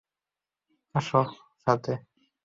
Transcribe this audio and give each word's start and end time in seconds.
আসো 0.95 1.21
তো 1.25 1.31
সাথে! 1.65 1.93